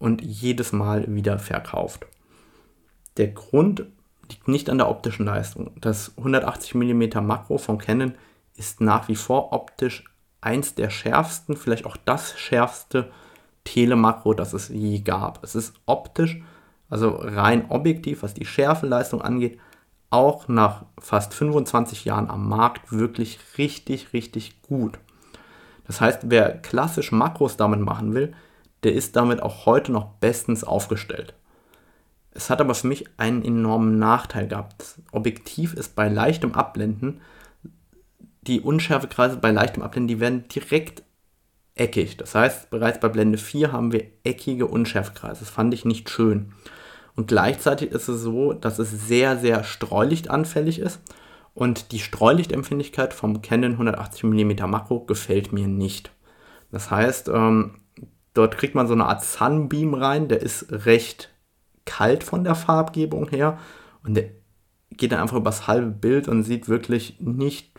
[0.00, 2.06] und jedes Mal wieder verkauft.
[3.16, 3.86] Der Grund
[4.30, 5.72] liegt nicht an der optischen Leistung.
[5.80, 8.14] Das 180 mm Makro von Canon
[8.56, 10.04] ist nach wie vor optisch
[10.40, 13.10] eins der schärfsten, vielleicht auch das schärfste
[13.64, 15.44] Telemakro, das es je gab.
[15.44, 16.40] Es ist optisch,
[16.88, 19.58] also rein objektiv, was die Schärfeleistung angeht,
[20.08, 24.98] auch nach fast 25 Jahren am Markt wirklich richtig, richtig gut.
[25.86, 28.34] Das heißt, wer klassisch Makros damit machen will,
[28.82, 31.34] der ist damit auch heute noch bestens aufgestellt.
[32.32, 34.74] Es hat aber für mich einen enormen Nachteil gehabt.
[34.78, 37.20] Das Objektiv ist bei leichtem Abblenden,
[38.42, 41.02] die Unschärfekreise bei leichtem Abblenden, die werden direkt
[41.74, 42.16] eckig.
[42.16, 45.40] Das heißt, bereits bei Blende 4 haben wir eckige Unschärfekreise.
[45.40, 46.52] Das fand ich nicht schön.
[47.16, 51.00] Und gleichzeitig ist es so, dass es sehr, sehr streulichtanfällig ist.
[51.52, 56.12] Und die Streulichtempfindlichkeit vom Canon 180mm Makro gefällt mir nicht.
[56.70, 57.80] Das heißt, ähm,
[58.34, 61.30] dort kriegt man so eine Art Sunbeam rein, der ist recht
[61.84, 63.58] kalt von der Farbgebung her
[64.04, 64.30] und der
[64.90, 67.70] geht dann einfach übers halbe Bild und sieht wirklich nicht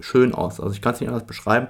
[0.00, 0.60] schön aus.
[0.60, 1.68] Also ich kann es nicht anders beschreiben.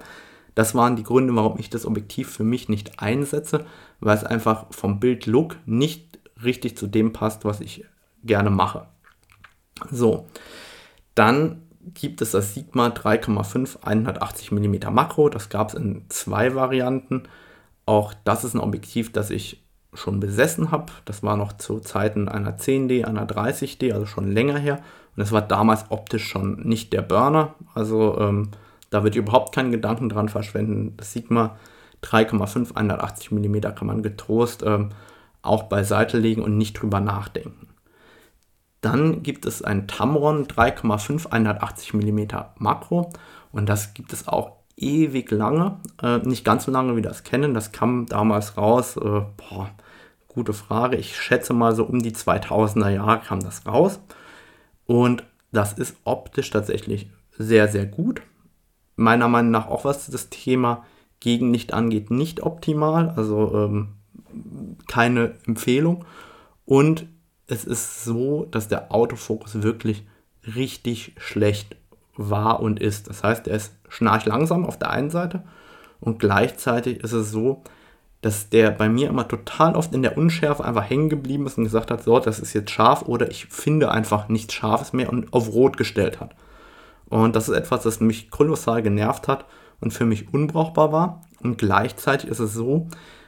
[0.54, 3.64] Das waren die Gründe, warum ich das Objektiv für mich nicht einsetze,
[4.00, 7.84] weil es einfach vom Bildlook nicht richtig zu dem passt, was ich
[8.22, 8.86] gerne mache.
[9.90, 10.26] So,
[11.14, 11.62] dann
[11.94, 15.28] gibt es das Sigma 3,5 180 mm Makro.
[15.28, 17.24] Das gab es in zwei Varianten.
[17.86, 19.61] Auch das ist ein Objektiv, das ich
[19.94, 20.92] schon besessen habe.
[21.04, 24.76] Das war noch zu Zeiten einer 10D, einer 30D, also schon länger her.
[24.76, 27.54] Und das war damals optisch schon nicht der Burner.
[27.74, 28.48] Also ähm,
[28.90, 30.94] da wird überhaupt keinen Gedanken dran verschwenden.
[30.96, 31.56] Das Sigma
[32.02, 34.90] 3,5 180 mm kann man getrost ähm,
[35.42, 37.68] auch beiseite legen und nicht drüber nachdenken.
[38.80, 42.20] Dann gibt es ein Tamron 3,5 180 mm
[42.58, 43.12] Makro
[43.52, 47.54] und das gibt es auch ewig lange, äh, nicht ganz so lange wie das Canon,
[47.54, 49.70] das kam damals raus, äh, boah,
[50.34, 54.00] gute Frage, ich schätze mal so um die 2000er Jahre kam das raus
[54.86, 58.22] und das ist optisch tatsächlich sehr, sehr gut.
[58.96, 60.84] Meiner Meinung nach auch was das Thema
[61.20, 63.88] Gegenlicht angeht, nicht optimal, also ähm,
[64.88, 66.04] keine Empfehlung.
[66.64, 67.06] Und
[67.46, 70.06] es ist so, dass der Autofokus wirklich
[70.56, 71.76] richtig schlecht
[72.16, 73.08] war und ist.
[73.08, 75.42] Das heißt, er ist schnarchlangsam auf der einen Seite
[76.00, 77.62] und gleichzeitig ist es so,
[78.22, 81.64] dass der bei mir immer total oft in der Unschärfe einfach hängen geblieben ist und
[81.64, 85.32] gesagt hat, so, das ist jetzt scharf oder ich finde einfach nichts Scharfes mehr und
[85.32, 86.34] auf Rot gestellt hat.
[87.08, 89.44] Und das ist etwas, das mich kolossal genervt hat
[89.80, 91.22] und für mich unbrauchbar war.
[91.42, 92.86] Und gleichzeitig ist es so,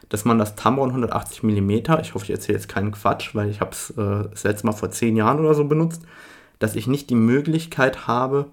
[0.09, 3.61] dass man das Tamron 180 mm, ich hoffe, ich erzähle jetzt keinen Quatsch, weil ich
[3.61, 6.03] habe es äh, das letzte Mal vor zehn Jahren oder so benutzt,
[6.61, 8.47] dass ich nicht die Möglichkeit habe,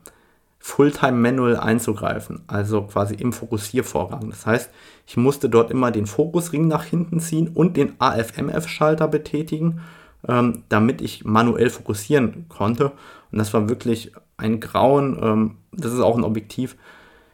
[0.63, 4.29] Fulltime Manual einzugreifen, also quasi im Fokussiervorgang.
[4.29, 4.69] Das heißt,
[5.07, 9.81] ich musste dort immer den Fokusring nach hinten ziehen und den AFMF-Schalter betätigen,
[10.27, 12.91] ähm, damit ich manuell fokussieren konnte.
[13.31, 15.19] Und das war wirklich ein Grauen.
[15.21, 16.77] Ähm, das ist auch ein Objektiv.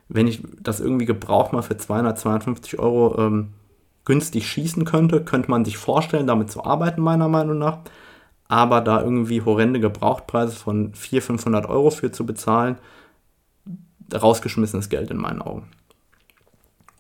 [0.08, 3.50] Wenn ich das irgendwie gebraucht mal für 252 Euro ähm,
[4.06, 7.80] günstig schießen könnte, könnte man sich vorstellen, damit zu arbeiten, meiner Meinung nach.
[8.48, 12.78] Aber da irgendwie horrende Gebrauchtpreise von 400, 500 Euro für zu bezahlen,
[14.14, 15.68] rausgeschmissenes Geld in meinen Augen.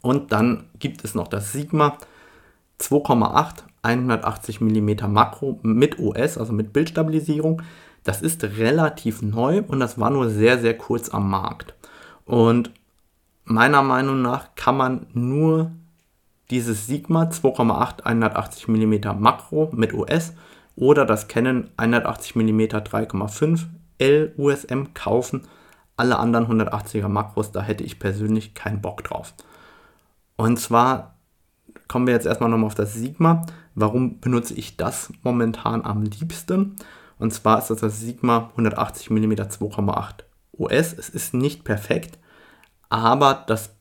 [0.01, 1.97] Und dann gibt es noch das Sigma
[2.79, 7.61] 2,8 180 mm Makro mit OS, also mit Bildstabilisierung.
[8.03, 11.73] Das ist relativ neu und das war nur sehr, sehr kurz am Markt.
[12.25, 12.71] Und
[13.45, 15.71] meiner Meinung nach kann man nur
[16.49, 20.33] dieses Sigma 2,8 180 mm Makro mit OS
[20.75, 23.65] oder das Canon 180 mm 3,5
[23.97, 25.41] L USM kaufen
[25.97, 29.33] alle anderen 180er Makros, da hätte ich persönlich keinen Bock drauf.
[30.37, 31.15] Und zwar
[31.87, 33.45] kommen wir jetzt erstmal nochmal auf das Sigma.
[33.75, 36.75] Warum benutze ich das momentan am liebsten?
[37.19, 40.93] Und zwar ist das das Sigma 180 mm 2,8 OS.
[40.93, 42.19] Es ist nicht perfekt,
[42.89, 43.75] aber das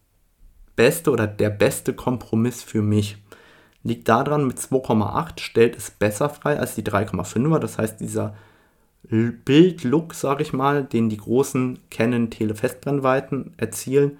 [0.74, 3.18] beste oder der beste Kompromiss für mich
[3.82, 7.58] liegt daran, mit 2,8 stellt es besser frei als die 3,5er.
[7.58, 8.34] Das heißt, dieser
[9.02, 14.18] Bildlook, sage ich mal, den die großen Canon Telefestbrennweiten erzielen,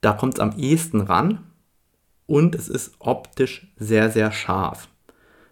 [0.00, 1.40] da kommt es am ehesten ran
[2.26, 4.88] und es ist optisch sehr, sehr scharf.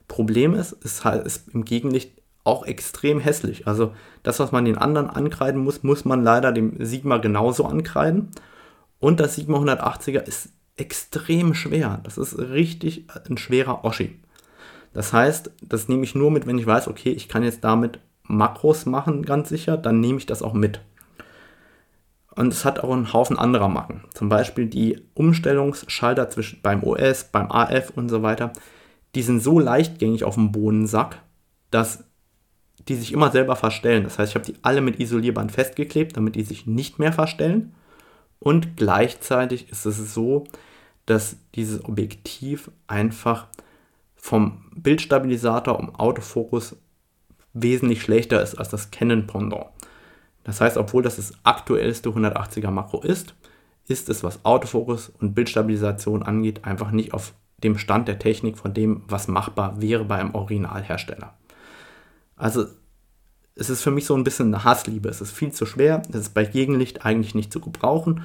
[0.09, 3.67] Problem ist, es ist im Gegenlicht auch extrem hässlich.
[3.67, 8.31] Also das, was man den anderen ankreiden muss, muss man leider dem Sigma genauso ankreiden.
[8.99, 12.01] Und das Sigma 180er ist extrem schwer.
[12.05, 14.21] Das ist richtig ein schwerer Oschi.
[14.93, 17.99] Das heißt, das nehme ich nur mit, wenn ich weiß, okay, ich kann jetzt damit
[18.25, 20.81] Makros machen, ganz sicher, dann nehme ich das auch mit.
[22.35, 24.05] Und es hat auch einen Haufen anderer Macken.
[24.15, 28.53] Zum Beispiel die Umstellungsschalter zwischen beim OS, beim AF und so weiter.
[29.15, 31.21] Die sind so leichtgängig auf dem Bohnensack,
[31.71, 32.05] dass
[32.89, 34.05] die sich immer selber verstellen.
[34.05, 37.75] Das heißt, ich habe die alle mit Isolierband festgeklebt, damit die sich nicht mehr verstellen.
[38.39, 40.45] Und gleichzeitig ist es so,
[41.07, 43.47] dass dieses Objektiv einfach
[44.17, 46.77] vom Bildstabilisator um Autofokus
[47.55, 49.67] wesentlich schlechter ist als das Canon Pendant.
[50.45, 53.35] Das heißt, obwohl das das aktuellste 180er Makro ist,
[53.89, 58.75] ist es, was Autofokus und Bildstabilisation angeht, einfach nicht auf dem Stand der Technik von
[58.75, 61.35] dem, was machbar wäre bei einem Originalhersteller.
[62.37, 62.67] Also
[63.55, 65.09] es ist für mich so ein bisschen eine Hassliebe.
[65.09, 68.23] Es ist viel zu schwer, es ist bei Gegenlicht eigentlich nicht zu gebrauchen,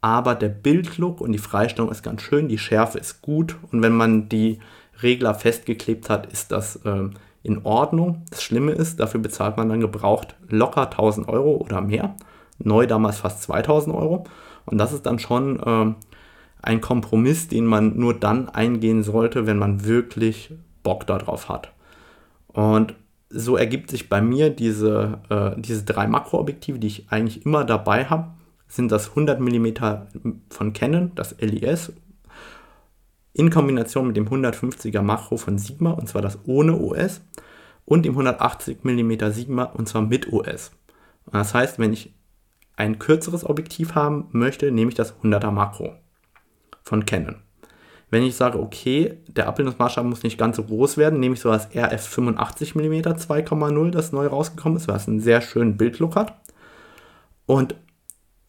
[0.00, 3.92] aber der Bildlook und die Freistellung ist ganz schön, die Schärfe ist gut und wenn
[3.92, 4.58] man die
[5.02, 7.10] Regler festgeklebt hat, ist das äh,
[7.42, 8.22] in Ordnung.
[8.30, 12.14] Das Schlimme ist, dafür bezahlt man dann gebraucht locker 1000 Euro oder mehr.
[12.58, 14.24] Neu damals fast 2000 Euro.
[14.66, 15.94] Und das ist dann schon äh,
[16.62, 21.72] ein Kompromiss, den man nur dann eingehen sollte, wenn man wirklich Bock darauf hat.
[22.48, 22.94] Und
[23.30, 28.06] so ergibt sich bei mir diese, äh, diese drei Makroobjektive, die ich eigentlich immer dabei
[28.06, 28.30] habe,
[28.68, 29.66] sind das 100 mm
[30.50, 31.92] von Canon, das LIS,
[33.32, 37.20] in Kombination mit dem 150er Makro von Sigma, und zwar das ohne OS,
[37.84, 40.72] und dem 180 mm Sigma, und zwar mit OS.
[41.26, 42.14] Und das heißt, wenn ich
[42.76, 45.94] ein kürzeres Objektiv haben möchte, nehme ich das 100er Makro
[46.82, 47.36] von Canon.
[48.10, 51.50] Wenn ich sage, okay, der Abbildungsmaßstab muss nicht ganz so groß werden, nehme ich so
[51.50, 56.40] das RF 85 mm 2,0, das neu rausgekommen ist, was einen sehr schönen Bildlook hat.
[57.46, 57.76] Und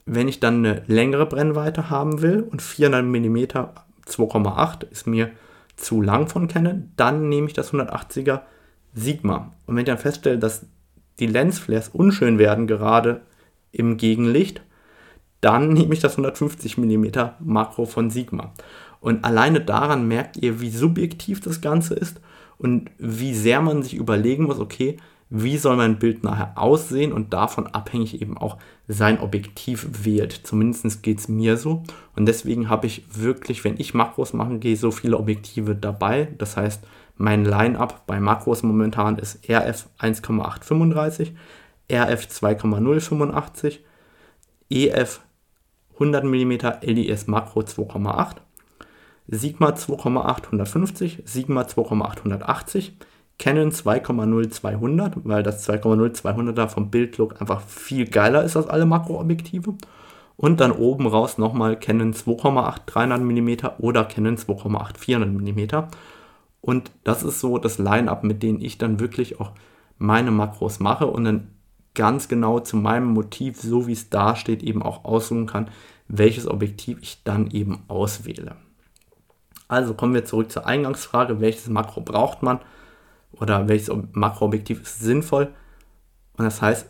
[0.05, 3.45] wenn ich dann eine längere Brennweite haben will und 400 mm
[4.11, 5.31] 2,8 ist mir
[5.75, 8.41] zu lang von Canon, dann nehme ich das 180er
[8.93, 9.53] Sigma.
[9.65, 10.65] Und wenn ich dann feststelle, dass
[11.19, 13.21] die Lensflares unschön werden, gerade
[13.71, 14.61] im Gegenlicht,
[15.39, 17.05] dann nehme ich das 150 mm
[17.39, 18.53] Makro von Sigma.
[18.99, 22.21] Und alleine daran merkt ihr, wie subjektiv das Ganze ist
[22.57, 24.97] und wie sehr man sich überlegen muss, okay,
[25.31, 28.57] wie soll mein Bild nachher aussehen und davon abhängig eben auch
[28.87, 30.33] sein Objektiv wählt.
[30.43, 31.83] Zumindest geht es mir so.
[32.15, 36.27] Und deswegen habe ich wirklich, wenn ich Makros machen gehe, so viele Objektive dabei.
[36.37, 36.83] Das heißt,
[37.15, 41.33] mein Line-up bei Makros momentan ist RF 1,835,
[41.89, 43.83] RF 2,085,
[44.69, 45.21] EF
[45.93, 46.51] 100 mm
[46.81, 48.35] LIS Makro 2,8
[49.27, 52.97] Sigma 2,8 150, Sigma 2,8 180,
[53.41, 58.85] Canon 2,0 200, weil das 2,0 200er vom Bildlook einfach viel geiler ist als alle
[58.85, 59.73] Makroobjektive.
[60.37, 65.87] Und dann oben raus nochmal Canon 2,8 300 mm oder Canon 2,8 400 mm.
[66.61, 69.53] Und das ist so das Line-up, mit dem ich dann wirklich auch
[69.97, 71.47] meine Makros mache und dann
[71.95, 75.71] ganz genau zu meinem Motiv, so wie es da steht, eben auch aussuchen kann,
[76.07, 78.55] welches Objektiv ich dann eben auswähle.
[79.67, 82.59] Also kommen wir zurück zur Eingangsfrage, welches Makro braucht man
[83.33, 85.49] oder welches Makroobjektiv ist sinnvoll.
[86.37, 86.87] Und das heißt,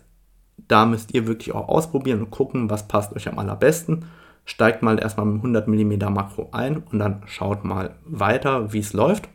[0.68, 4.06] da müsst ihr wirklich auch ausprobieren und gucken, was passt euch am allerbesten.
[4.46, 8.94] Steigt mal erstmal mit 100 mm Makro ein und dann schaut mal weiter, wie es
[8.94, 9.30] läuft.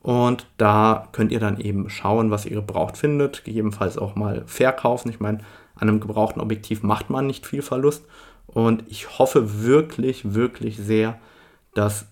[0.00, 5.08] Und da könnt ihr dann eben schauen, was ihr gebraucht findet, gegebenenfalls auch mal verkaufen.
[5.08, 5.38] Ich meine,
[5.76, 8.04] an einem gebrauchten Objektiv macht man nicht viel Verlust.
[8.46, 11.18] Und ich hoffe wirklich, wirklich sehr,
[11.72, 12.06] dass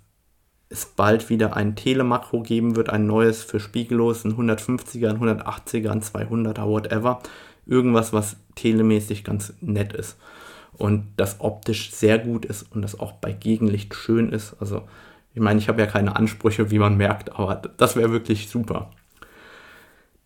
[0.72, 5.90] es bald wieder ein Telemakro geben wird, ein neues für spiegellos, ein 150er, ein 180er,
[5.90, 7.20] ein 200er, whatever.
[7.66, 10.16] Irgendwas, was telemäßig ganz nett ist
[10.72, 14.56] und das optisch sehr gut ist und das auch bei Gegenlicht schön ist.
[14.60, 14.82] Also
[15.34, 18.90] ich meine, ich habe ja keine Ansprüche, wie man merkt, aber das wäre wirklich super.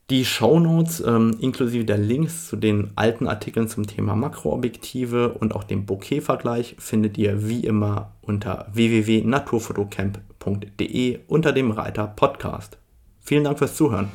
[0.08, 5.64] Die Shownotes ähm, inklusive der Links zu den alten Artikeln zum Thema Makroobjektive und auch
[5.64, 12.78] dem Bokeh-Vergleich findet ihr wie immer unter www.naturfotocamp.de unter dem Reiter Podcast.
[13.20, 14.12] Vielen Dank fürs Zuhören.